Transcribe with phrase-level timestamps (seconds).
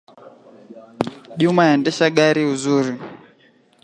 [1.39, 2.93] Juma aendesa gari uzuri